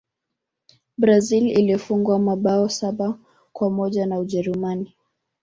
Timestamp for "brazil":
0.97-1.47